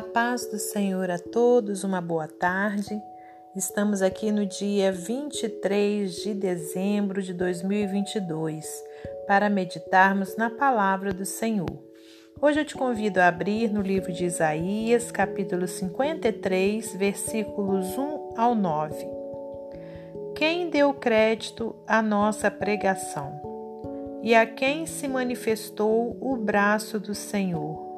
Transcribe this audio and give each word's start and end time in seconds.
A 0.00 0.02
paz 0.02 0.46
do 0.46 0.58
Senhor 0.58 1.10
a 1.10 1.18
todos, 1.18 1.84
uma 1.84 2.00
boa 2.00 2.26
tarde. 2.26 2.98
Estamos 3.54 4.00
aqui 4.00 4.32
no 4.32 4.46
dia 4.46 4.90
23 4.90 6.22
de 6.22 6.32
dezembro 6.32 7.20
de 7.20 7.34
2022 7.34 8.64
para 9.26 9.50
meditarmos 9.50 10.38
na 10.38 10.48
palavra 10.48 11.12
do 11.12 11.26
Senhor. 11.26 11.68
Hoje 12.40 12.60
eu 12.60 12.64
te 12.64 12.74
convido 12.74 13.20
a 13.20 13.28
abrir 13.28 13.70
no 13.70 13.82
livro 13.82 14.10
de 14.10 14.24
Isaías, 14.24 15.10
capítulo 15.10 15.68
53, 15.68 16.94
versículos 16.94 17.98
1 17.98 18.38
ao 18.38 18.54
9. 18.54 19.06
Quem 20.34 20.70
deu 20.70 20.94
crédito 20.94 21.76
à 21.86 22.00
nossa 22.00 22.50
pregação? 22.50 23.38
E 24.22 24.34
a 24.34 24.46
quem 24.46 24.86
se 24.86 25.06
manifestou 25.06 26.16
o 26.22 26.38
braço 26.38 26.98
do 26.98 27.14
Senhor? 27.14 27.89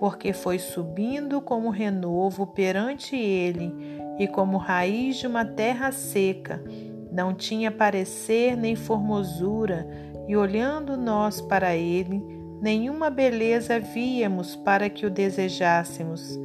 Porque 0.00 0.32
foi 0.32 0.58
subindo 0.58 1.42
como 1.42 1.68
renovo 1.68 2.46
perante 2.46 3.14
ele 3.14 3.70
e 4.18 4.26
como 4.26 4.56
raiz 4.56 5.16
de 5.16 5.26
uma 5.26 5.44
terra 5.44 5.92
seca. 5.92 6.64
Não 7.12 7.34
tinha 7.34 7.70
parecer 7.70 8.56
nem 8.56 8.74
formosura, 8.74 9.86
e 10.26 10.36
olhando 10.36 10.96
nós 10.96 11.40
para 11.40 11.76
ele, 11.76 12.22
nenhuma 12.62 13.10
beleza 13.10 13.78
víamos 13.78 14.56
para 14.56 14.88
que 14.88 15.04
o 15.04 15.10
desejássemos. 15.10 16.38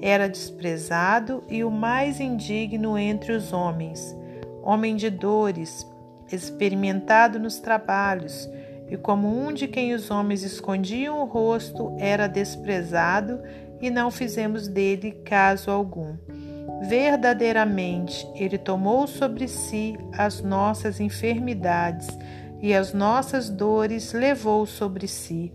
Era 0.00 0.28
desprezado 0.28 1.42
e 1.50 1.62
o 1.62 1.70
mais 1.70 2.18
indigno 2.18 2.96
entre 2.96 3.32
os 3.32 3.52
homens, 3.52 4.16
homem 4.62 4.96
de 4.96 5.10
dores, 5.10 5.86
experimentado 6.30 7.38
nos 7.38 7.58
trabalhos, 7.58 8.48
e 8.92 8.96
como 8.98 9.26
um 9.26 9.54
de 9.54 9.66
quem 9.66 9.94
os 9.94 10.10
homens 10.10 10.42
escondiam 10.42 11.22
o 11.22 11.24
rosto 11.24 11.96
era 11.98 12.26
desprezado, 12.26 13.40
e 13.80 13.88
não 13.88 14.10
fizemos 14.10 14.68
dele 14.68 15.12
caso 15.24 15.70
algum. 15.70 16.14
Verdadeiramente, 16.82 18.28
ele 18.34 18.58
tomou 18.58 19.06
sobre 19.06 19.48
si 19.48 19.96
as 20.12 20.42
nossas 20.42 21.00
enfermidades 21.00 22.06
e 22.60 22.74
as 22.74 22.92
nossas 22.92 23.48
dores 23.48 24.12
levou 24.12 24.66
sobre 24.66 25.08
si. 25.08 25.50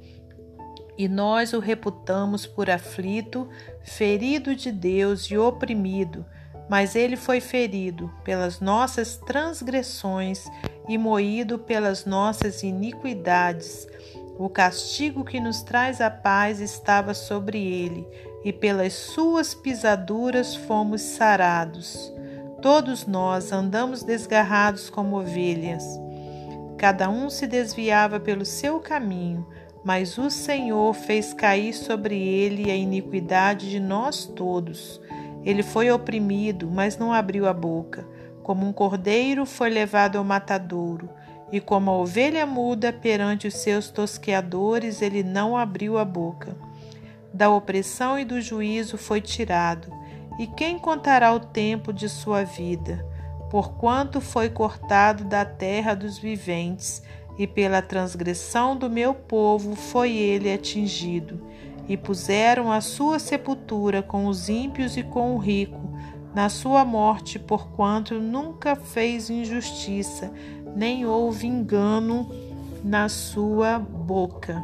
E 0.98 1.08
nós 1.08 1.54
o 1.54 1.60
reputamos 1.60 2.48
por 2.48 2.72
aflito, 2.72 3.48
ferido 3.84 4.56
de 4.56 4.72
Deus 4.72 5.26
e 5.26 5.38
oprimido, 5.38 6.26
mas 6.70 6.96
ele 6.96 7.16
foi 7.16 7.40
ferido 7.40 8.12
pelas 8.24 8.60
nossas 8.60 9.18
transgressões 9.18 10.46
e 10.88 10.98
moído 10.98 11.60
pelas 11.60 12.06
nossas 12.06 12.64
iniquidades. 12.64 13.88
O 14.38 14.50
castigo 14.50 15.24
que 15.24 15.40
nos 15.40 15.62
traz 15.64 16.00
a 16.00 16.12
paz 16.12 16.60
estava 16.60 17.14
sobre 17.14 17.58
ele, 17.58 18.08
e 18.44 18.54
pelas 18.54 18.94
suas 18.94 19.54
pisaduras 19.54 20.56
fomos 20.56 21.02
sarados. 21.02 22.14
Todos 22.62 23.06
nós 23.06 23.52
andamos 23.52 24.04
desgarrados 24.04 24.90
como 24.90 25.20
ovelhas. 25.20 25.84
Cada 26.78 27.10
um 27.10 27.30
se 27.30 27.48
desviava 27.48 28.20
pelo 28.20 28.46
seu 28.46 28.80
caminho, 28.80 29.46
mas 29.84 30.18
o 30.18 30.30
Senhor 30.30 30.94
fez 30.94 31.34
cair 31.34 31.74
sobre 31.74 32.16
ele 32.16 32.70
a 32.70 32.76
iniquidade 32.76 33.70
de 33.70 33.80
nós 33.80 34.26
todos. 34.26 35.02
Ele 35.48 35.64
foi 35.64 35.90
oprimido, 35.90 36.70
mas 36.70 36.98
não 36.98 37.14
abriu 37.14 37.48
a 37.48 37.54
boca. 37.54 38.06
Como 38.44 38.68
um 38.68 38.74
cordeiro 38.74 39.46
foi 39.46 39.70
levado 39.70 40.18
ao 40.18 40.24
matadouro, 40.26 41.10
e 41.50 41.62
como 41.62 41.90
a 41.90 41.94
ovelha 41.94 42.46
muda 42.46 42.92
perante 42.92 43.48
os 43.48 43.54
seus 43.54 43.90
tosqueadores, 43.90 45.02
ele 45.02 45.24
não 45.24 45.56
abriu 45.56 45.98
a 45.98 46.04
boca. 46.04 46.54
Da 47.34 47.50
opressão 47.50 48.20
e 48.20 48.26
do 48.26 48.42
juízo 48.42 48.98
foi 48.98 49.22
tirado, 49.22 49.90
e 50.38 50.48
quem 50.48 50.78
contará 50.78 51.34
o 51.34 51.40
tempo 51.40 51.94
de 51.94 52.10
sua 52.10 52.44
vida? 52.44 53.06
Porquanto 53.50 54.20
foi 54.20 54.50
cortado 54.50 55.24
da 55.24 55.46
terra 55.46 55.94
dos 55.96 56.18
viventes, 56.18 57.02
e 57.38 57.48
pela 57.48 57.82
transgressão 57.82 58.76
do 58.76 58.90
meu 58.90 59.14
povo 59.14 59.78
foi 59.78 60.12
ele 60.12 60.52
atingido. 60.52 61.42
E 61.88 61.96
puseram 61.96 62.72
a 62.72 62.82
sua 62.82 63.20
sepultura 63.20 64.02
com 64.02 64.28
os 64.28 64.50
ímpios 64.50 64.98
e 64.98 65.04
com 65.04 65.36
o 65.36 65.38
rico, 65.38 65.80
na 66.36 66.50
sua 66.50 66.84
morte, 66.84 67.40
porquanto 67.40 68.16
nunca 68.16 68.76
fez 68.76 69.30
injustiça, 69.30 70.32
nem 70.76 71.06
houve 71.06 71.48
engano 71.48 72.30
na 72.84 73.10
sua 73.10 73.80
boca. 73.80 74.62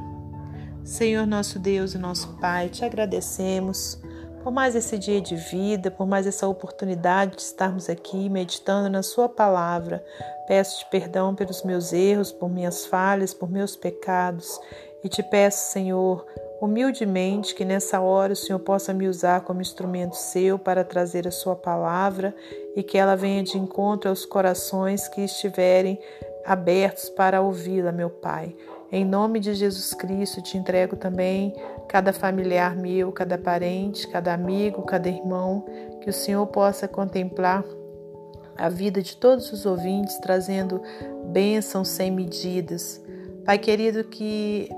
Senhor 0.83 1.25
nosso 1.25 1.57
Deus 1.57 1.93
e 1.93 1.97
nosso 1.97 2.37
Pai, 2.39 2.69
te 2.69 2.83
agradecemos 2.83 3.97
por 4.43 4.51
mais 4.51 4.75
esse 4.75 4.99
dia 4.99 5.21
de 5.21 5.37
vida, 5.37 5.89
por 5.89 6.05
mais 6.05 6.27
essa 6.27 6.45
oportunidade 6.45 7.37
de 7.37 7.41
estarmos 7.41 7.89
aqui 7.89 8.27
meditando 8.27 8.89
na 8.89 9.01
Sua 9.01 9.29
palavra. 9.29 10.03
Peço-te 10.45 10.85
perdão 10.91 11.33
pelos 11.33 11.63
meus 11.63 11.93
erros, 11.93 12.33
por 12.33 12.49
minhas 12.49 12.85
falhas, 12.85 13.33
por 13.33 13.49
meus 13.49 13.77
pecados 13.77 14.59
e 15.03 15.09
te 15.09 15.21
peço, 15.21 15.71
Senhor, 15.71 16.25
humildemente 16.63 17.53
que 17.53 17.65
nessa 17.65 17.99
hora 17.99 18.31
o 18.31 18.37
Senhor 18.37 18.57
possa 18.57 18.93
me 18.93 19.05
usar 19.05 19.41
como 19.41 19.61
instrumento 19.61 20.15
seu 20.15 20.57
para 20.57 20.81
trazer 20.81 21.27
a 21.27 21.31
sua 21.31 21.57
palavra 21.57 22.33
e 22.73 22.81
que 22.81 22.97
ela 22.97 23.17
venha 23.17 23.43
de 23.43 23.57
encontro 23.57 24.09
aos 24.09 24.25
corações 24.25 25.09
que 25.09 25.19
estiverem 25.19 25.99
abertos 26.45 27.09
para 27.09 27.41
ouvi-la, 27.41 27.91
meu 27.91 28.09
Pai. 28.09 28.55
Em 28.89 29.03
nome 29.03 29.41
de 29.41 29.53
Jesus 29.53 29.93
Cristo, 29.93 30.41
te 30.41 30.57
entrego 30.57 30.95
também 30.95 31.53
cada 31.89 32.13
familiar 32.13 32.77
meu, 32.77 33.11
cada 33.11 33.37
parente, 33.37 34.07
cada 34.07 34.33
amigo, 34.33 34.83
cada 34.83 35.09
irmão, 35.09 35.65
que 35.99 36.09
o 36.09 36.13
Senhor 36.13 36.47
possa 36.47 36.87
contemplar 36.87 37.65
a 38.55 38.69
vida 38.69 39.01
de 39.01 39.17
todos 39.17 39.51
os 39.51 39.65
ouvintes, 39.65 40.17
trazendo 40.19 40.81
bênçãos 41.25 41.89
sem 41.89 42.09
medidas. 42.09 43.03
Pai 43.43 43.57
querido, 43.57 44.05
que 44.05 44.69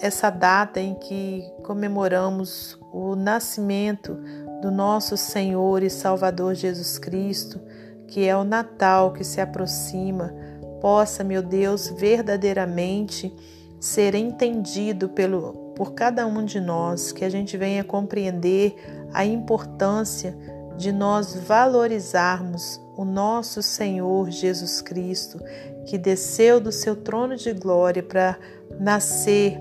essa 0.00 0.30
data 0.30 0.80
em 0.80 0.94
que 0.94 1.44
comemoramos 1.62 2.78
o 2.92 3.14
nascimento 3.14 4.18
do 4.60 4.70
nosso 4.70 5.16
Senhor 5.16 5.82
e 5.82 5.90
Salvador 5.90 6.54
Jesus 6.54 6.98
Cristo, 6.98 7.60
que 8.06 8.26
é 8.26 8.36
o 8.36 8.44
Natal 8.44 9.12
que 9.12 9.24
se 9.24 9.40
aproxima, 9.40 10.34
possa, 10.80 11.24
meu 11.24 11.42
Deus, 11.42 11.88
verdadeiramente 11.88 13.34
ser 13.80 14.14
entendido 14.14 15.08
pelo, 15.08 15.72
por 15.76 15.92
cada 15.92 16.26
um 16.26 16.44
de 16.44 16.60
nós, 16.60 17.12
que 17.12 17.24
a 17.24 17.28
gente 17.28 17.56
venha 17.56 17.84
compreender 17.84 18.74
a 19.12 19.24
importância 19.24 20.36
de 20.76 20.92
nós 20.92 21.34
valorizarmos 21.34 22.80
o 22.96 23.04
nosso 23.04 23.62
Senhor 23.62 24.30
Jesus 24.30 24.80
Cristo, 24.80 25.38
que 25.86 25.98
desceu 25.98 26.60
do 26.60 26.72
seu 26.72 26.96
trono 26.96 27.36
de 27.36 27.52
glória 27.52 28.02
para 28.02 28.38
nascer 28.78 29.58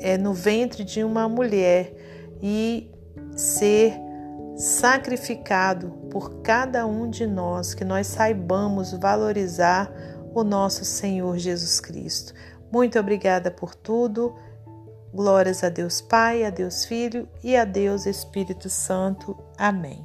é, 0.00 0.16
no 0.16 0.32
ventre 0.32 0.84
de 0.84 1.02
uma 1.02 1.28
mulher 1.28 1.92
e 2.42 2.90
ser 3.36 3.94
sacrificado 4.56 5.90
por 6.10 6.40
cada 6.40 6.86
um 6.86 7.10
de 7.10 7.26
nós, 7.26 7.74
que 7.74 7.84
nós 7.84 8.06
saibamos 8.06 8.92
valorizar 8.92 9.92
o 10.34 10.42
nosso 10.42 10.84
Senhor 10.84 11.38
Jesus 11.38 11.80
Cristo. 11.80 12.32
Muito 12.72 12.98
obrigada 12.98 13.50
por 13.50 13.74
tudo. 13.74 14.34
Glórias 15.12 15.62
a 15.64 15.68
Deus 15.68 16.00
Pai, 16.00 16.44
a 16.44 16.50
Deus 16.50 16.84
Filho 16.84 17.28
e 17.42 17.56
a 17.56 17.64
Deus 17.64 18.06
Espírito 18.06 18.68
Santo. 18.68 19.36
Amém. 19.56 20.04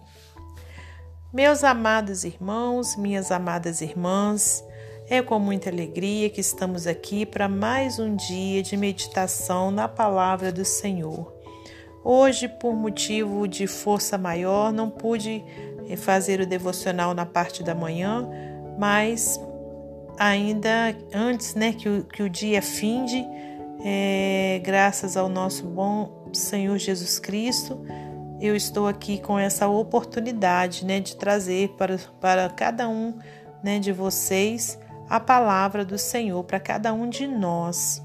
Meus 1.34 1.64
amados 1.64 2.24
irmãos, 2.24 2.96
minhas 2.96 3.32
amadas 3.32 3.82
irmãs, 3.82 4.64
é 5.12 5.22
com 5.22 5.38
muita 5.38 5.70
alegria 5.70 6.30
que 6.30 6.40
estamos 6.40 6.88
aqui 6.88 7.26
para 7.26 7.50
mais 7.50 8.00
um 8.00 8.16
dia 8.16 8.64
de 8.64 8.78
meditação 8.78 9.70
na 9.70 9.86
palavra 9.86 10.54
do 10.54 10.64
Senhor. 10.64 11.34
Hoje, 12.02 12.48
por 12.48 12.74
motivo 12.74 13.46
de 13.46 13.68
força 13.68 14.18
maior, 14.18 14.72
não 14.72 14.90
pude 14.90 15.44
eh, 15.90 15.98
fazer 15.98 16.40
o 16.40 16.46
devocional 16.46 17.14
na 17.14 17.26
parte 17.26 17.62
da 17.62 17.76
manhã, 17.76 18.26
mas 18.80 19.38
ainda 20.18 20.96
antes 21.14 21.56
né, 21.56 21.74
que, 21.74 21.90
o, 21.90 22.06
que 22.06 22.24
o 22.24 22.30
dia 22.30 22.62
finde, 22.62 23.28
é, 23.84 24.62
graças 24.64 25.18
ao 25.18 25.28
nosso 25.28 25.66
bom 25.66 26.30
Senhor 26.32 26.78
Jesus 26.78 27.20
Cristo, 27.20 27.86
eu 28.40 28.56
estou 28.56 28.88
aqui 28.88 29.20
com 29.20 29.38
essa 29.38 29.68
oportunidade 29.68 30.86
né, 30.86 31.02
de 31.02 31.18
trazer 31.18 31.68
para, 31.78 32.00
para 32.22 32.50
cada 32.50 32.88
um 32.88 33.14
né, 33.62 33.78
de 33.78 33.92
vocês 33.92 34.80
a 35.12 35.20
palavra 35.20 35.84
do 35.84 35.98
Senhor 35.98 36.42
para 36.46 36.58
cada 36.58 36.94
um 36.94 37.10
de 37.10 37.28
nós. 37.28 38.02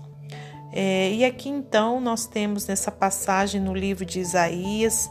É, 0.72 1.12
e 1.12 1.24
aqui 1.24 1.48
então 1.48 2.00
nós 2.00 2.26
temos 2.26 2.66
nessa 2.66 2.90
passagem 2.90 3.60
no 3.60 3.72
livro 3.72 4.04
de 4.04 4.18
Isaías, 4.18 5.08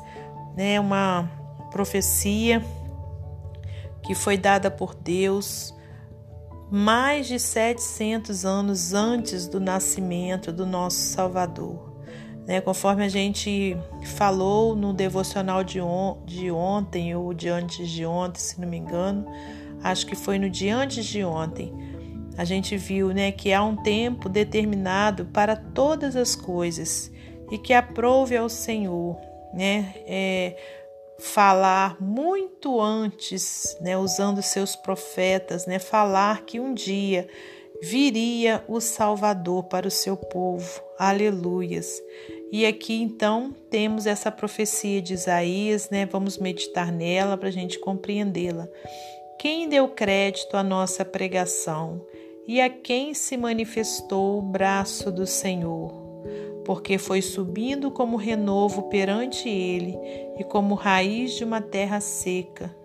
né, 0.57 0.77
uma 0.77 1.31
profecia 1.71 2.61
que 4.03 4.13
foi 4.13 4.37
dada 4.37 4.69
por 4.69 4.93
Deus 4.93 5.73
mais 6.69 7.27
de 7.27 7.39
700 7.39 8.43
anos 8.43 8.93
antes 8.93 9.47
do 9.47 9.61
nascimento 9.61 10.51
do 10.51 10.65
nosso 10.65 10.97
Salvador. 10.97 11.95
né? 12.45 12.59
Conforme 12.59 13.05
a 13.05 13.09
gente 13.09 13.77
falou 14.17 14.75
no 14.75 14.91
devocional 14.91 15.63
de, 15.63 15.79
on 15.79 16.21
de 16.25 16.51
ontem 16.51 17.15
ou 17.15 17.33
de 17.33 17.47
antes 17.47 17.89
de 17.89 18.05
ontem, 18.05 18.41
se 18.41 18.59
não 18.59 18.67
me 18.67 18.75
engano, 18.75 19.25
acho 19.83 20.05
que 20.05 20.15
foi 20.15 20.39
no 20.39 20.49
dia 20.49 20.75
antes 20.75 21.05
de 21.05 21.23
ontem, 21.23 21.73
a 22.37 22.43
gente 22.43 22.75
viu 22.75 23.09
né, 23.09 23.31
que 23.31 23.53
há 23.53 23.63
um 23.63 23.75
tempo 23.75 24.27
determinado 24.27 25.25
para 25.25 25.55
todas 25.55 26.15
as 26.15 26.35
coisas 26.35 27.11
e 27.49 27.57
que 27.57 27.73
aprove 27.73 28.35
ao 28.35 28.49
Senhor 28.49 29.17
né, 29.53 29.95
é, 30.05 30.57
falar 31.19 31.95
muito 32.01 32.81
antes, 32.81 33.77
né, 33.79 33.97
usando 33.97 34.41
seus 34.41 34.75
profetas, 34.75 35.65
né, 35.65 35.79
falar 35.79 36.41
que 36.45 36.59
um 36.59 36.73
dia 36.73 37.27
viria 37.81 38.63
o 38.67 38.81
Salvador 38.81 39.63
para 39.65 39.87
o 39.87 39.91
seu 39.91 40.17
povo. 40.17 40.81
Aleluias. 40.97 42.01
E 42.51 42.65
aqui 42.65 43.01
então 43.01 43.53
temos 43.69 44.05
essa 44.05 44.31
profecia 44.31 45.01
de 45.01 45.13
Isaías, 45.13 45.89
né? 45.89 46.05
Vamos 46.05 46.37
meditar 46.37 46.91
nela 46.91 47.37
para 47.37 47.49
a 47.49 47.51
gente 47.51 47.77
compreendê-la. 47.79 48.69
Quem 49.39 49.69
deu 49.69 49.87
crédito 49.89 50.57
à 50.57 50.63
nossa 50.63 51.05
pregação 51.05 52.01
e 52.47 52.61
a 52.61 52.69
quem 52.69 53.13
se 53.13 53.37
manifestou 53.37 54.39
o 54.39 54.41
braço 54.41 55.11
do 55.11 55.27
Senhor? 55.27 55.91
Porque 56.65 56.97
foi 56.97 57.21
subindo 57.21 57.91
como 57.91 58.17
renovo 58.17 58.83
perante 58.83 59.47
ele 59.47 59.95
e 60.39 60.43
como 60.43 60.73
raiz 60.73 61.33
de 61.33 61.43
uma 61.43 61.61
terra 61.61 61.99
seca 61.99 62.75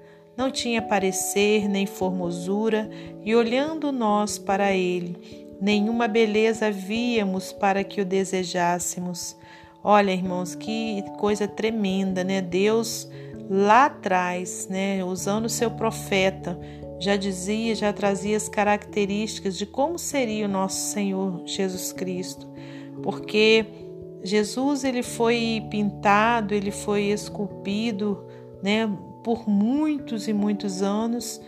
não 0.41 0.51
tinha 0.51 0.81
parecer 0.81 1.69
nem 1.69 1.85
formosura, 1.85 2.89
e 3.23 3.35
olhando 3.35 3.93
nós 3.93 4.39
para 4.39 4.73
ele, 4.73 5.47
nenhuma 5.61 6.09
beleza 6.09 6.71
víamos 6.71 7.53
para 7.53 7.85
que 7.85 8.01
o 8.01 8.07
desejássemos. 8.07 9.37
Olha, 9.85 10.13
irmãos, 10.13 10.55
que 10.55 11.05
coisa 11.19 11.47
tremenda, 11.47 12.25
né? 12.25 12.41
Deus 12.41 13.07
lá 13.53 13.87
atrás, 13.87 14.69
né, 14.71 15.05
usando 15.05 15.47
o 15.47 15.49
seu 15.51 15.73
profeta, 15.73 16.57
já 17.01 17.17
dizia, 17.17 17.75
já 17.75 17.93
trazia 17.93 18.37
as 18.37 18.49
características 18.49 19.59
de 19.59 19.67
como 19.67 19.99
seria 19.99 20.47
o 20.47 20.49
nosso 20.49 20.93
Senhor 20.93 21.43
Jesus 21.45 21.93
Cristo. 21.93 22.49
Porque 23.03 23.67
Jesus 24.23 24.85
ele 24.85 25.03
foi 25.03 25.67
pintado, 25.69 26.55
ele 26.55 26.71
foi 26.71 27.05
esculpido, 27.05 28.25
né, 28.63 28.89
por 29.25 29.49
muitos 29.49 30.29
e 30.29 30.33
muitos 30.33 30.81
anos 30.81 31.41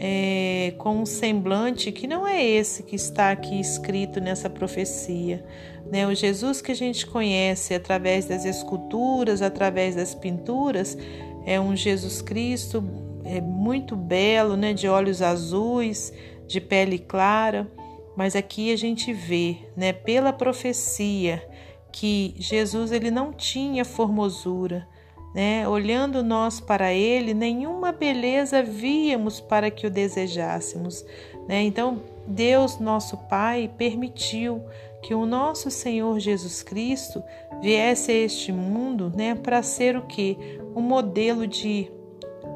é, 0.00 0.74
com 0.78 0.98
um 0.98 1.06
semblante 1.06 1.90
que 1.90 2.06
não 2.06 2.26
é 2.26 2.44
esse 2.44 2.84
que 2.84 2.94
está 2.94 3.32
aqui 3.32 3.58
escrito 3.58 4.20
nessa 4.20 4.48
profecia. 4.48 5.44
Né? 5.90 6.06
O 6.06 6.14
Jesus 6.14 6.60
que 6.60 6.70
a 6.70 6.74
gente 6.74 7.04
conhece 7.06 7.74
através 7.74 8.26
das 8.26 8.44
esculturas, 8.44 9.42
através 9.42 9.96
das 9.96 10.14
pinturas, 10.14 10.96
é 11.44 11.60
um 11.60 11.74
Jesus 11.74 12.20
Cristo 12.22 12.82
é 13.24 13.40
muito 13.40 13.94
belo, 13.94 14.56
né? 14.56 14.72
de 14.72 14.88
olhos 14.88 15.20
azuis, 15.20 16.12
de 16.46 16.60
pele 16.60 16.98
clara, 16.98 17.70
mas 18.16 18.34
aqui 18.34 18.72
a 18.72 18.76
gente 18.76 19.12
vê, 19.12 19.58
né, 19.76 19.92
pela 19.92 20.32
profecia, 20.32 21.46
que 21.92 22.34
Jesus 22.36 22.90
ele 22.90 23.10
não 23.10 23.32
tinha 23.32 23.84
formosura, 23.84 24.88
né? 25.34 25.68
Olhando 25.68 26.22
nós 26.22 26.58
para 26.58 26.92
ele, 26.92 27.32
nenhuma 27.32 27.92
beleza 27.92 28.62
víamos 28.62 29.40
para 29.40 29.70
que 29.70 29.86
o 29.86 29.90
desejássemos. 29.90 31.04
Né? 31.46 31.62
Então, 31.62 32.02
Deus, 32.26 32.78
nosso 32.78 33.16
Pai, 33.28 33.70
permitiu 33.78 34.64
que 35.02 35.14
o 35.14 35.24
nosso 35.24 35.70
Senhor 35.70 36.18
Jesus 36.18 36.62
Cristo 36.62 37.22
viesse 37.60 38.10
a 38.10 38.14
este 38.14 38.52
mundo 38.52 39.12
né, 39.14 39.34
para 39.34 39.62
ser 39.62 39.96
o 39.96 40.02
que? 40.02 40.36
Um 40.74 40.82
modelo 40.82 41.46
de. 41.46 41.90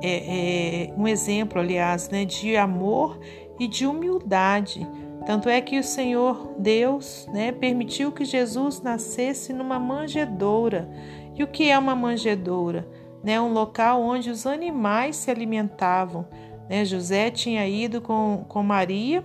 É, 0.04 0.88
é, 0.88 0.94
um 0.96 1.06
exemplo, 1.06 1.60
aliás, 1.60 2.08
né, 2.08 2.24
de 2.24 2.56
amor 2.56 3.20
e 3.58 3.68
de 3.68 3.86
humildade. 3.86 4.86
Tanto 5.24 5.48
é 5.48 5.60
que 5.60 5.78
o 5.78 5.84
Senhor 5.84 6.54
Deus 6.58 7.28
né, 7.32 7.52
permitiu 7.52 8.10
que 8.10 8.24
Jesus 8.24 8.80
nascesse 8.80 9.52
numa 9.52 9.78
manjedoura. 9.78 10.90
E 11.36 11.44
o 11.44 11.46
que 11.46 11.70
é 11.70 11.78
uma 11.78 11.94
manjedoura? 11.94 12.88
Né, 13.22 13.40
um 13.40 13.52
local 13.52 14.02
onde 14.02 14.30
os 14.30 14.44
animais 14.44 15.14
se 15.14 15.30
alimentavam. 15.30 16.26
Né? 16.68 16.84
José 16.84 17.30
tinha 17.30 17.66
ido 17.68 18.00
com, 18.00 18.44
com 18.48 18.62
Maria 18.64 19.22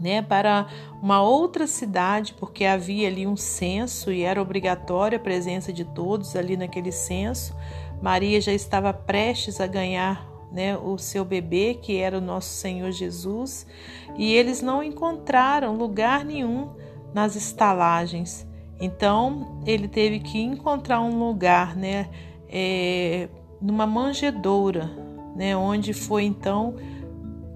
né, 0.00 0.22
para 0.22 0.66
uma 1.02 1.22
outra 1.22 1.66
cidade, 1.66 2.34
porque 2.34 2.64
havia 2.64 3.08
ali 3.08 3.26
um 3.26 3.36
censo 3.36 4.10
e 4.10 4.22
era 4.22 4.40
obrigatória 4.40 5.16
a 5.16 5.20
presença 5.20 5.72
de 5.72 5.84
todos 5.84 6.34
ali 6.34 6.56
naquele 6.56 6.90
censo. 6.90 7.54
Maria 8.00 8.40
já 8.40 8.52
estava 8.52 8.92
prestes 8.94 9.60
a 9.60 9.66
ganhar 9.66 10.26
né, 10.50 10.76
o 10.76 10.98
seu 10.98 11.24
bebê, 11.24 11.78
que 11.80 11.98
era 11.98 12.18
o 12.18 12.20
nosso 12.20 12.48
Senhor 12.48 12.90
Jesus, 12.90 13.66
e 14.16 14.34
eles 14.34 14.62
não 14.62 14.82
encontraram 14.82 15.76
lugar 15.76 16.24
nenhum 16.24 16.70
nas 17.14 17.36
estalagens. 17.36 18.46
Então 18.80 19.60
ele 19.66 19.86
teve 19.86 20.18
que 20.20 20.40
encontrar 20.40 21.00
um 21.00 21.18
lugar, 21.18 21.76
né, 21.76 22.08
é, 22.48 23.28
numa 23.60 23.86
manjedoura, 23.86 24.90
né, 25.36 25.56
onde 25.56 25.92
foi 25.92 26.24
então 26.24 26.74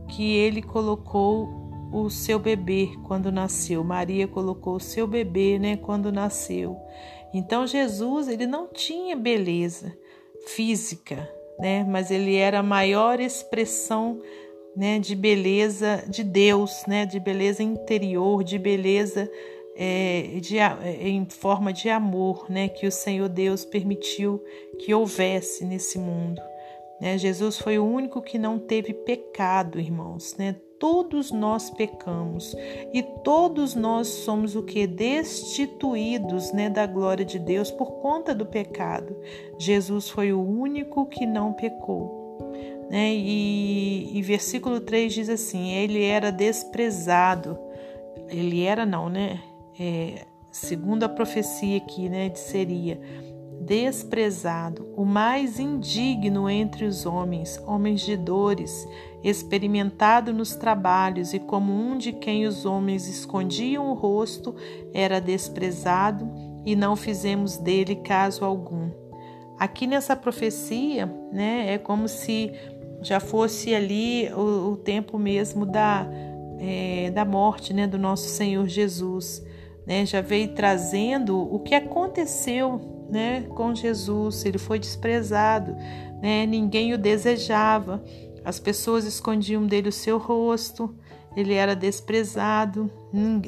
que 0.07 0.33
ele 0.37 0.63
colocou 0.63 1.64
o 1.95 2.11
seu 2.11 2.41
bebê 2.41 2.91
quando 3.07 3.31
nasceu. 3.31 3.85
Maria 3.85 4.27
colocou 4.27 4.75
o 4.75 4.81
seu 4.81 5.07
bebê, 5.07 5.59
né, 5.59 5.77
quando 5.77 6.11
nasceu. 6.11 6.77
Então 7.33 7.67
Jesus 7.67 8.27
ele 8.29 8.47
não 8.47 8.67
tinha 8.67 9.15
beleza 9.15 9.97
física, 10.47 11.29
né, 11.59 11.85
mas 11.85 12.11
ele 12.11 12.35
era 12.35 12.59
a 12.59 12.63
maior 12.63 13.21
expressão 13.21 14.21
né, 14.77 14.99
de 14.99 15.15
beleza 15.15 16.05
de 16.09 16.25
Deus, 16.25 16.83
né, 16.89 17.07
de 17.07 17.21
beleza 17.21 17.63
interior, 17.63 18.43
de 18.43 18.59
beleza 18.59 19.31
é, 19.77 20.39
de, 20.41 20.59
é, 20.59 21.09
em 21.09 21.25
forma 21.29 21.73
de 21.73 21.89
amor, 21.89 22.47
né, 22.49 22.69
que 22.69 22.87
o 22.87 22.93
Senhor 22.93 23.29
Deus 23.29 23.65
permitiu 23.65 24.43
que 24.81 24.93
houvesse 24.93 25.65
nesse 25.65 25.99
mundo. 25.99 26.43
Né? 27.01 27.19
Jesus 27.19 27.59
foi 27.59 27.79
o 27.79 27.85
único 27.85 28.23
que 28.23 28.39
não 28.39 28.59
teve 28.59 28.93
pecado, 28.93 29.79
irmãos. 29.79 30.37
Né? 30.37 30.57
Todos 30.79 31.31
nós 31.31 31.71
pecamos 31.71 32.55
e 32.93 33.03
todos 33.23 33.75
nós 33.75 34.09
somos 34.09 34.55
o 34.55 34.63
que 34.63 34.87
destituídos, 34.87 36.53
né, 36.53 36.69
da 36.69 36.87
glória 36.87 37.25
de 37.25 37.39
Deus 37.39 37.71
por 37.71 37.93
conta 38.01 38.35
do 38.35 38.45
pecado. 38.45 39.17
Jesus 39.59 40.09
foi 40.09 40.33
o 40.33 40.41
único 40.41 41.07
que 41.07 41.27
não 41.27 41.53
pecou. 41.53 42.23
Né? 42.91 43.15
E, 43.15 44.19
e 44.19 44.23
versículo 44.23 44.81
3 44.81 45.13
diz 45.13 45.29
assim: 45.29 45.73
Ele 45.73 46.05
era 46.05 46.31
desprezado. 46.31 47.59
Ele 48.29 48.63
era, 48.63 48.85
não, 48.85 49.09
né? 49.09 49.41
é, 49.79 50.27
segundo 50.51 51.05
a 51.05 51.09
profecia 51.09 51.77
aqui, 51.77 52.09
né, 52.09 52.31
seria 52.35 52.99
desprezado, 53.67 54.87
o 54.97 55.05
mais 55.05 55.59
indigno 55.59 56.49
entre 56.49 56.85
os 56.85 57.07
homens, 57.07 57.61
homens 57.67 58.01
de 58.03 58.17
dores, 58.17 58.87
experimentado 59.23 60.33
nos 60.33 60.55
trabalhos 60.55 61.33
e 61.33 61.39
como 61.39 61.73
um 61.73 61.97
de 61.97 62.13
quem 62.13 62.47
os 62.47 62.67
homens 62.67 63.09
escondiam 63.09 63.91
o 63.91 63.95
rosto, 63.95 64.55
era 64.93 65.21
desprezado 65.21 66.31
e 66.65 66.77
não 66.77 66.95
fizemos 66.95 67.57
dele 67.57 67.97
caso 67.97 68.45
algum. 68.45 68.91
Aqui 69.59 69.87
nessa 69.87 70.15
profecia, 70.15 71.07
né, 71.33 71.75
é 71.75 71.79
como 71.79 72.09
se 72.09 72.53
já 73.01 73.21
fosse 73.21 73.75
ali 73.75 74.31
o, 74.33 74.73
o 74.73 74.77
tempo 74.77 75.19
mesmo 75.19 75.65
da, 75.65 76.07
é, 76.59 77.11
da 77.11 77.25
morte, 77.25 77.73
né, 77.73 77.87
do 77.87 77.99
nosso 77.99 78.29
Senhor 78.29 78.67
Jesus 78.67 79.43
né, 79.87 80.07
já 80.07 80.21
veio 80.21 80.55
trazendo 80.55 81.39
o 81.39 81.59
que 81.59 81.75
aconteceu 81.75 82.94
né, 83.15 83.43
com 83.55 83.73
Jesus. 83.73 84.45
Ele 84.45 84.59
foi 84.59 84.81
desprezado, 84.81 85.77
né, 86.21 86.45
ninguém 86.45 86.93
o 86.93 86.99
desejava, 86.99 88.03
as 88.45 88.59
pessoas 88.59 89.05
escondiam 89.05 89.65
dele 89.65 89.89
o 89.89 89.93
seu 89.93 90.19
rosto, 90.19 90.93
ele 91.37 91.55
era 91.55 91.75
desprezado, 91.75 92.91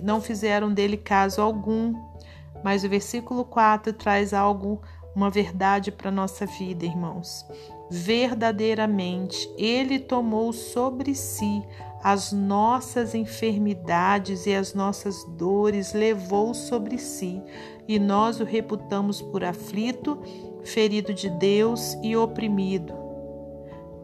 não 0.02 0.20
fizeram 0.20 0.72
dele 0.72 0.96
caso 0.96 1.42
algum. 1.42 1.94
Mas 2.64 2.84
o 2.84 2.88
versículo 2.88 3.44
4 3.44 3.92
traz 3.92 4.32
algo, 4.32 4.80
uma 5.14 5.30
verdade 5.30 5.90
para 5.90 6.08
a 6.08 6.12
nossa 6.12 6.46
vida, 6.46 6.84
irmãos. 6.84 7.44
Verdadeiramente, 7.90 9.48
ele 9.56 9.98
tomou 9.98 10.52
sobre 10.52 11.14
si 11.14 11.62
as 12.06 12.30
nossas 12.30 13.16
enfermidades 13.16 14.46
e 14.46 14.54
as 14.54 14.74
nossas 14.74 15.24
dores 15.30 15.92
levou 15.92 16.54
sobre 16.54 16.98
si, 16.98 17.42
e 17.88 17.98
nós 17.98 18.38
o 18.38 18.44
reputamos 18.44 19.20
por 19.20 19.42
aflito, 19.42 20.16
ferido 20.62 21.12
de 21.12 21.28
Deus 21.28 21.98
e 22.04 22.16
oprimido. 22.16 22.94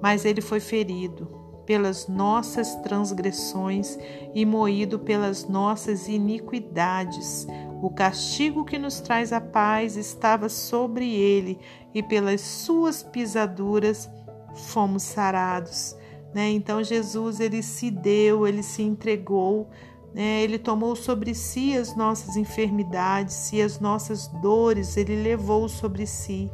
Mas 0.02 0.24
ele 0.24 0.40
foi 0.40 0.58
ferido 0.58 1.28
pelas 1.64 2.08
nossas 2.08 2.74
transgressões 2.82 3.96
e 4.34 4.44
moído 4.44 4.98
pelas 4.98 5.46
nossas 5.46 6.08
iniquidades. 6.08 7.46
O 7.80 7.88
castigo 7.88 8.64
que 8.64 8.80
nos 8.80 8.98
traz 8.98 9.32
a 9.32 9.40
paz 9.40 9.96
estava 9.96 10.48
sobre 10.48 11.08
ele, 11.14 11.56
e 11.94 12.02
pelas 12.02 12.40
suas 12.40 13.00
pisaduras 13.00 14.10
fomos 14.56 15.04
sarados. 15.04 16.01
Né? 16.34 16.50
Então 16.50 16.82
Jesus 16.82 17.40
ele 17.40 17.62
se 17.62 17.90
deu, 17.90 18.46
ele 18.46 18.62
se 18.62 18.82
entregou, 18.82 19.68
né? 20.14 20.42
ele 20.42 20.58
tomou 20.58 20.96
sobre 20.96 21.34
si 21.34 21.76
as 21.76 21.96
nossas 21.96 22.36
enfermidades 22.36 23.52
e 23.52 23.60
as 23.60 23.78
nossas 23.78 24.28
dores, 24.40 24.96
ele 24.96 25.16
levou 25.16 25.68
sobre 25.68 26.06
si. 26.06 26.50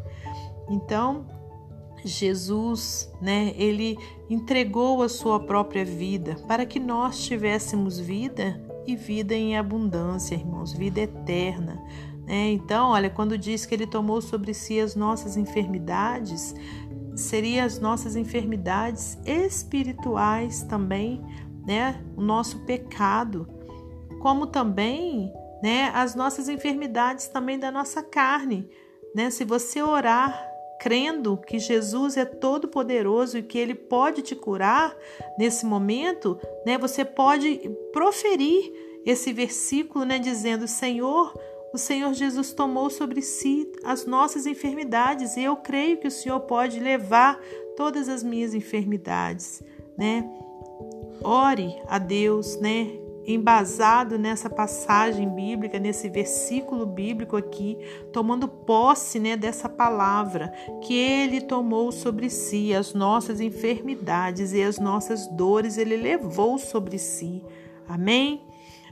Então 0.68 1.26
Jesus, 2.04 3.12
né, 3.20 3.52
ele 3.56 3.99
entregou 4.30 5.02
a 5.02 5.08
sua 5.08 5.40
própria 5.40 5.85
vida 5.85 6.37
para 6.47 6.64
que 6.64 6.78
nós 6.78 7.25
tivéssemos 7.25 7.99
vida 7.99 8.62
e 8.87 8.97
vida 8.97 9.35
em 9.35 9.56
abundância, 9.56 10.35
irmãos, 10.35 10.73
vida 10.73 11.00
eterna. 11.00 11.82
Né? 12.25 12.50
Então, 12.50 12.90
olha, 12.90 13.11
quando 13.11 13.37
diz 13.37 13.66
que 13.66 13.75
ele 13.75 13.87
tomou 13.87 14.20
sobre 14.20 14.54
si 14.54 14.78
as 14.80 14.94
nossas 14.94 15.37
enfermidades, 15.37 16.54
seriam 17.18 17.66
as 17.66 17.78
nossas 17.78 18.16
enfermidades 18.16 19.18
espirituais 19.26 20.62
também, 20.62 21.20
né? 21.66 22.02
O 22.16 22.22
nosso 22.22 22.60
pecado, 22.60 23.48
como 24.20 24.46
também, 24.46 25.32
né, 25.62 25.90
as 25.94 26.14
nossas 26.14 26.48
enfermidades 26.48 27.28
também 27.28 27.58
da 27.58 27.70
nossa 27.70 28.02
carne, 28.02 28.68
né? 29.14 29.30
Se 29.30 29.44
você 29.44 29.82
orar 29.82 30.46
crendo 30.80 31.37
que 31.37 31.58
Jesus 31.58 32.16
é 32.16 32.25
todo 32.25 32.68
poderoso 32.68 33.38
e 33.38 33.42
que 33.42 33.58
ele 33.58 33.75
pode 33.75 34.22
te 34.22 34.37
curar 34.37 34.96
nesse 35.37 35.66
momento, 35.66 36.38
né? 36.64 36.78
Você 36.78 37.04
pode 37.04 37.58
proferir 37.92 38.72
esse 39.04 39.32
versículo, 39.32 40.04
né, 40.04 40.18
dizendo: 40.18 40.68
"Senhor, 40.68 41.34
o 41.72 41.78
Senhor 41.78 42.14
Jesus 42.14 42.52
tomou 42.52 42.88
sobre 42.90 43.20
si 43.20 43.70
as 43.84 44.06
nossas 44.06 44.46
enfermidades 44.46 45.37
e 45.37 45.42
eu 45.42 45.56
creio 45.56 45.98
que 45.98 46.08
o 46.08 46.10
Senhor 46.10 46.40
pode 46.40 46.80
levar 46.80 47.38
todas 47.76 48.08
as 48.08 48.22
minhas 48.22 48.54
enfermidades, 48.54 49.62
né? 49.96 50.28
Ore 51.22 51.76
a 51.87 51.98
Deus, 51.98 52.58
né? 52.58 52.90
Embasado 53.26 54.18
nessa 54.18 54.48
passagem 54.48 55.28
bíblica, 55.28 55.78
nesse 55.78 56.08
versículo 56.08 56.87
bíblico 56.87 57.37
aqui, 57.37 57.76
tomando 58.10 58.48
posse, 58.48 59.18
né, 59.18 59.37
dessa 59.37 59.68
palavra 59.68 60.50
que 60.82 60.94
ele 60.94 61.42
tomou 61.42 61.92
sobre 61.92 62.30
si 62.30 62.72
as 62.72 62.94
nossas 62.94 63.38
enfermidades 63.38 64.54
e 64.54 64.62
as 64.62 64.78
nossas 64.78 65.26
dores, 65.26 65.76
ele 65.76 65.96
levou 65.96 66.56
sobre 66.56 66.98
si. 66.98 67.44
Amém? 67.87 68.40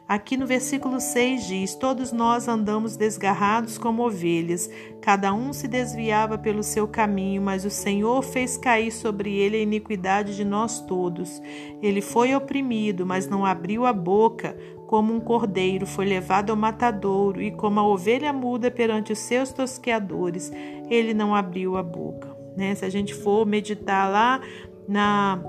Aqui 0.09 0.37
no 0.37 0.47
versículo 0.47 1.01
6 1.01 1.47
diz: 1.47 1.75
Todos 1.75 2.13
nós 2.13 2.47
andamos 2.47 2.97
desgarrados 2.97 3.77
como 3.77 4.07
ovelhas, 4.07 4.71
cada 5.01 5.35
um 5.35 5.53
se 5.53 5.67
desviava 5.67 6.39
pelo 6.39 6.63
seu 6.63 6.87
caminho, 6.87 7.43
mas 7.43 7.65
o 7.65 7.71
Senhor 7.71 8.23
fez 8.23 8.57
cair 8.57 8.93
sobre 8.93 9.37
ele 9.37 9.57
a 9.57 9.63
iniquidade 9.63 10.37
de 10.37 10.45
nós 10.45 10.81
todos. 10.81 11.43
Ele 11.83 12.01
foi 12.01 12.37
oprimido, 12.37 13.05
mas 13.05 13.29
não 13.29 13.45
abriu 13.45 13.85
a 13.85 13.93
boca. 13.93 14.57
Como 14.87 15.13
um 15.13 15.19
cordeiro 15.19 15.85
foi 15.85 16.07
levado 16.07 16.51
ao 16.51 16.57
matadouro, 16.57 17.43
e 17.43 17.51
como 17.51 17.81
a 17.81 17.89
ovelha 17.89 18.33
muda 18.33 18.71
perante 18.71 19.13
os 19.13 19.19
seus 19.19 19.53
tosqueadores, 19.53 20.53
ele 20.89 21.13
não 21.13 21.35
abriu 21.35 21.77
a 21.77 21.83
boca. 21.83 22.37
Né? 22.57 22.73
Se 22.77 22.85
a 22.85 22.89
gente 22.89 23.13
for 23.13 23.45
meditar 23.45 24.09
lá 24.09 24.41
na 24.89 25.43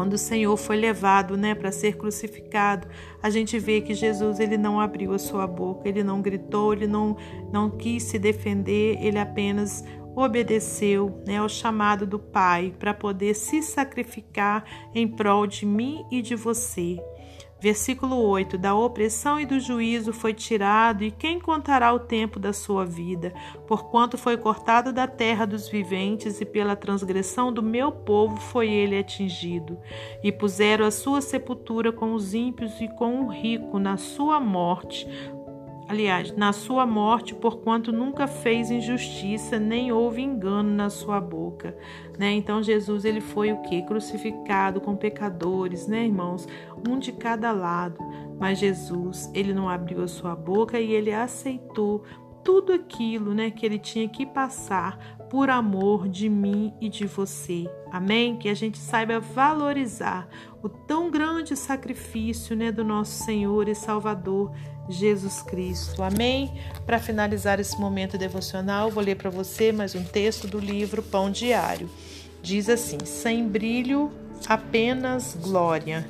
quando 0.00 0.14
o 0.14 0.18
Senhor 0.18 0.56
foi 0.56 0.76
levado, 0.76 1.36
né, 1.36 1.54
para 1.54 1.70
ser 1.70 1.98
crucificado, 1.98 2.88
a 3.22 3.28
gente 3.28 3.58
vê 3.58 3.82
que 3.82 3.92
Jesus 3.92 4.40
ele 4.40 4.56
não 4.56 4.80
abriu 4.80 5.12
a 5.12 5.18
sua 5.18 5.46
boca, 5.46 5.86
ele 5.86 6.02
não 6.02 6.22
gritou, 6.22 6.72
ele 6.72 6.86
não 6.86 7.18
não 7.52 7.68
quis 7.68 8.04
se 8.04 8.18
defender, 8.18 8.96
ele 8.98 9.18
apenas 9.18 9.84
obedeceu 10.16 11.22
né, 11.26 11.36
ao 11.36 11.50
chamado 11.50 12.06
do 12.06 12.18
Pai 12.18 12.72
para 12.78 12.94
poder 12.94 13.34
se 13.34 13.62
sacrificar 13.62 14.64
em 14.94 15.06
prol 15.06 15.46
de 15.46 15.66
mim 15.66 16.02
e 16.10 16.22
de 16.22 16.34
você. 16.34 16.98
Versículo 17.60 18.16
8: 18.16 18.56
Da 18.56 18.74
opressão 18.74 19.38
e 19.38 19.44
do 19.44 19.60
juízo 19.60 20.12
foi 20.12 20.32
tirado, 20.32 21.04
e 21.04 21.10
quem 21.10 21.38
contará 21.38 21.92
o 21.92 21.98
tempo 22.00 22.38
da 22.38 22.52
sua 22.52 22.86
vida? 22.86 23.34
Porquanto 23.66 24.16
foi 24.16 24.38
cortado 24.38 24.92
da 24.92 25.06
terra 25.06 25.44
dos 25.44 25.68
viventes, 25.68 26.40
e 26.40 26.46
pela 26.46 26.74
transgressão 26.74 27.52
do 27.52 27.62
meu 27.62 27.92
povo 27.92 28.36
foi 28.38 28.70
ele 28.70 28.98
atingido. 28.98 29.78
E 30.24 30.32
puseram 30.32 30.86
a 30.86 30.90
sua 30.90 31.20
sepultura 31.20 31.92
com 31.92 32.14
os 32.14 32.32
ímpios 32.32 32.80
e 32.80 32.88
com 32.88 33.26
o 33.26 33.28
rico 33.28 33.78
na 33.78 33.98
sua 33.98 34.40
morte, 34.40 35.06
aliás, 35.90 36.32
na 36.36 36.52
sua 36.52 36.86
morte, 36.86 37.34
porquanto 37.34 37.90
nunca 37.90 38.28
fez 38.28 38.70
injustiça, 38.70 39.58
nem 39.58 39.90
houve 39.90 40.22
engano 40.22 40.72
na 40.72 40.88
sua 40.88 41.20
boca. 41.20 41.76
Né? 42.16 42.32
Então 42.32 42.62
Jesus 42.62 43.04
ele 43.04 43.20
foi 43.20 43.52
o 43.52 43.60
que? 43.62 43.82
Crucificado 43.82 44.80
com 44.80 44.94
pecadores, 44.94 45.88
né, 45.88 46.04
irmãos? 46.04 46.46
Um 46.88 46.96
de 46.96 47.10
cada 47.10 47.50
lado. 47.50 47.98
Mas 48.38 48.60
Jesus, 48.60 49.28
ele 49.34 49.52
não 49.52 49.68
abriu 49.68 50.02
a 50.02 50.08
sua 50.08 50.36
boca 50.36 50.78
e 50.78 50.92
ele 50.92 51.12
aceitou 51.12 52.04
tudo 52.44 52.72
aquilo, 52.72 53.34
né, 53.34 53.50
que 53.50 53.66
ele 53.66 53.78
tinha 53.78 54.08
que 54.08 54.24
passar 54.24 55.18
por 55.30 55.48
amor 55.48 56.08
de 56.08 56.28
mim 56.28 56.74
e 56.80 56.88
de 56.88 57.06
você. 57.06 57.70
Amém? 57.92 58.36
Que 58.36 58.48
a 58.48 58.54
gente 58.54 58.78
saiba 58.78 59.20
valorizar 59.20 60.28
o 60.60 60.68
tão 60.68 61.08
grande 61.08 61.56
sacrifício, 61.56 62.56
né, 62.56 62.72
do 62.72 62.84
nosso 62.84 63.24
Senhor 63.24 63.68
e 63.68 63.74
Salvador 63.74 64.52
Jesus 64.88 65.40
Cristo. 65.42 66.02
Amém? 66.02 66.52
Para 66.84 66.98
finalizar 66.98 67.60
esse 67.60 67.78
momento 67.80 68.18
devocional, 68.18 68.90
vou 68.90 69.02
ler 69.02 69.14
para 69.14 69.30
você 69.30 69.70
mais 69.70 69.94
um 69.94 70.02
texto 70.02 70.48
do 70.48 70.58
livro 70.58 71.00
Pão 71.00 71.30
Diário. 71.30 71.88
Diz 72.42 72.68
assim: 72.68 72.98
Sem 73.04 73.46
brilho, 73.46 74.10
apenas 74.48 75.38
glória. 75.40 76.06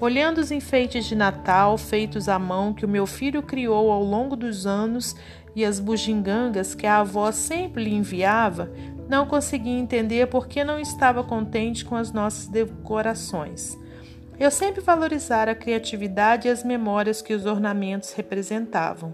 Olhando 0.00 0.38
os 0.38 0.52
enfeites 0.52 1.06
de 1.06 1.16
Natal 1.16 1.76
feitos 1.78 2.28
à 2.28 2.38
mão 2.38 2.72
que 2.72 2.84
o 2.84 2.88
meu 2.88 3.06
filho 3.06 3.42
criou 3.42 3.90
ao 3.90 4.04
longo 4.04 4.36
dos 4.36 4.66
anos 4.66 5.16
e 5.58 5.64
as 5.64 5.80
bugigangas 5.80 6.72
que 6.72 6.86
a 6.86 6.98
avó 6.98 7.32
sempre 7.32 7.82
lhe 7.82 7.92
enviava, 7.92 8.70
não 9.08 9.26
conseguia 9.26 9.76
entender 9.76 10.28
por 10.28 10.46
que 10.46 10.62
não 10.62 10.78
estava 10.78 11.24
contente 11.24 11.84
com 11.84 11.96
as 11.96 12.12
nossas 12.12 12.46
decorações. 12.46 13.76
Eu 14.38 14.52
sempre 14.52 14.80
valorizara 14.80 15.50
a 15.50 15.56
criatividade 15.56 16.46
e 16.46 16.50
as 16.52 16.62
memórias 16.62 17.20
que 17.20 17.34
os 17.34 17.44
ornamentos 17.44 18.12
representavam. 18.12 19.12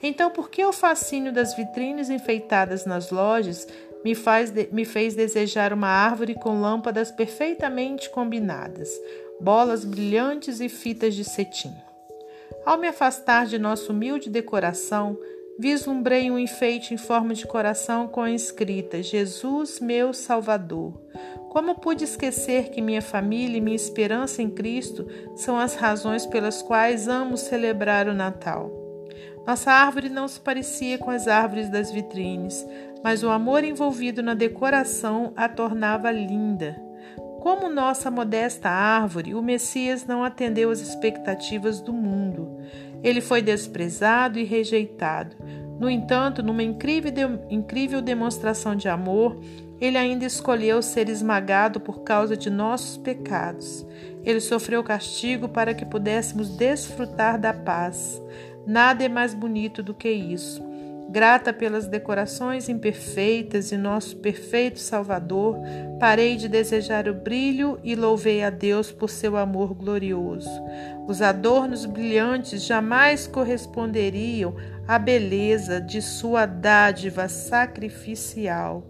Então, 0.00 0.30
por 0.30 0.48
que 0.48 0.64
o 0.64 0.72
fascínio 0.72 1.32
das 1.32 1.56
vitrines 1.56 2.08
enfeitadas 2.08 2.86
nas 2.86 3.10
lojas 3.10 3.66
me, 4.04 4.14
faz 4.14 4.52
me 4.70 4.84
fez 4.84 5.16
desejar 5.16 5.72
uma 5.72 5.88
árvore 5.88 6.36
com 6.36 6.60
lâmpadas 6.60 7.10
perfeitamente 7.10 8.08
combinadas, 8.10 8.88
bolas 9.40 9.84
brilhantes 9.84 10.60
e 10.60 10.68
fitas 10.68 11.16
de 11.16 11.24
cetim? 11.24 11.74
Ao 12.64 12.78
me 12.78 12.86
afastar 12.86 13.46
de 13.46 13.58
nossa 13.58 13.90
humilde 13.90 14.30
decoração, 14.30 15.18
vislumbrei 15.60 16.30
um 16.30 16.38
enfeite 16.38 16.94
em 16.94 16.96
forma 16.96 17.34
de 17.34 17.46
coração 17.46 18.08
com 18.08 18.22
a 18.22 18.30
escrita 18.30 19.02
Jesus, 19.02 19.78
meu 19.78 20.14
Salvador. 20.14 20.98
Como 21.50 21.74
pude 21.74 22.02
esquecer 22.02 22.70
que 22.70 22.80
minha 22.80 23.02
família 23.02 23.58
e 23.58 23.60
minha 23.60 23.76
esperança 23.76 24.40
em 24.40 24.48
Cristo 24.48 25.06
são 25.36 25.58
as 25.58 25.74
razões 25.74 26.24
pelas 26.24 26.62
quais 26.62 27.08
amo 27.08 27.36
celebrar 27.36 28.08
o 28.08 28.14
Natal? 28.14 28.72
Nossa 29.46 29.70
árvore 29.70 30.08
não 30.08 30.26
se 30.26 30.40
parecia 30.40 30.96
com 30.96 31.10
as 31.10 31.28
árvores 31.28 31.68
das 31.68 31.90
vitrines, 31.90 32.66
mas 33.04 33.22
o 33.22 33.28
amor 33.28 33.62
envolvido 33.62 34.22
na 34.22 34.32
decoração 34.32 35.34
a 35.36 35.46
tornava 35.46 36.10
linda. 36.10 36.80
Como 37.40 37.68
nossa 37.68 38.10
modesta 38.10 38.68
árvore, 38.70 39.34
o 39.34 39.42
Messias 39.42 40.06
não 40.06 40.24
atendeu 40.24 40.70
às 40.70 40.80
expectativas 40.80 41.80
do 41.80 41.92
mundo. 41.92 42.58
Ele 43.02 43.20
foi 43.20 43.42
desprezado 43.42 44.38
e 44.38 44.44
rejeitado. 44.44 45.36
No 45.78 45.88
entanto, 45.88 46.42
numa 46.42 46.62
incrível, 46.62 47.40
incrível 47.48 48.02
demonstração 48.02 48.76
de 48.76 48.88
amor, 48.88 49.40
ele 49.80 49.96
ainda 49.96 50.26
escolheu 50.26 50.82
ser 50.82 51.08
esmagado 51.08 51.80
por 51.80 52.02
causa 52.02 52.36
de 52.36 52.50
nossos 52.50 52.98
pecados. 52.98 53.86
Ele 54.22 54.40
sofreu 54.40 54.84
castigo 54.84 55.48
para 55.48 55.72
que 55.72 55.86
pudéssemos 55.86 56.50
desfrutar 56.50 57.40
da 57.40 57.54
paz. 57.54 58.22
Nada 58.66 59.02
é 59.02 59.08
mais 59.08 59.32
bonito 59.32 59.82
do 59.82 59.94
que 59.94 60.10
isso. 60.10 60.69
Grata 61.10 61.52
pelas 61.52 61.88
decorações 61.88 62.68
imperfeitas 62.68 63.72
e 63.72 63.76
nosso 63.76 64.18
perfeito 64.18 64.78
Salvador, 64.78 65.58
parei 65.98 66.36
de 66.36 66.48
desejar 66.48 67.08
o 67.08 67.14
brilho 67.14 67.80
e 67.82 67.96
louvei 67.96 68.44
a 68.44 68.50
Deus 68.50 68.92
por 68.92 69.10
seu 69.10 69.36
amor 69.36 69.74
glorioso. 69.74 70.48
Os 71.08 71.20
adornos 71.20 71.84
brilhantes 71.84 72.62
jamais 72.62 73.26
corresponderiam 73.26 74.54
à 74.86 75.00
beleza 75.00 75.80
de 75.80 76.00
sua 76.00 76.46
dádiva 76.46 77.28
sacrificial. 77.28 78.88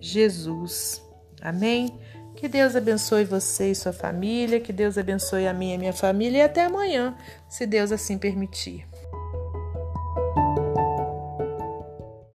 Jesus. 0.00 1.02
Amém? 1.42 1.98
Que 2.34 2.48
Deus 2.48 2.76
abençoe 2.76 3.24
você 3.24 3.72
e 3.72 3.74
sua 3.74 3.92
família, 3.92 4.58
que 4.58 4.72
Deus 4.72 4.96
abençoe 4.96 5.46
a 5.46 5.52
minha 5.52 5.74
e 5.74 5.78
minha 5.78 5.92
família 5.92 6.38
e 6.38 6.42
até 6.42 6.64
amanhã, 6.64 7.14
se 7.46 7.66
Deus 7.66 7.92
assim 7.92 8.16
permitir. 8.16 8.87